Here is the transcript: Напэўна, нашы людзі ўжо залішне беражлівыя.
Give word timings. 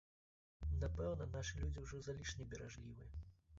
Напэўна, 0.83 1.27
нашы 1.35 1.53
людзі 1.65 1.79
ўжо 1.85 2.01
залішне 2.09 2.51
беражлівыя. 2.57 3.15